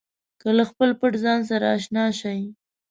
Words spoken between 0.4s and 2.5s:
که له خپل پټ ځان سره اشنا شئ.